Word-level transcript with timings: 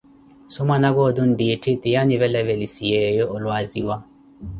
so 0.53 0.59
mwanaka 0.67 0.99
otu 1.07 1.21
nttiitthi 1.29 1.71
tiye 1.81 1.97
anivelavelisiyeeyo 2.03 3.25
olwaziwa. 3.35 3.95